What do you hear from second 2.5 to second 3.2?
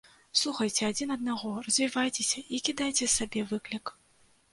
і кідайце